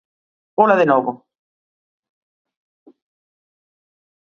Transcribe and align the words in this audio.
Ola 0.63 0.75
de 0.79 0.85
novo. 0.91 1.11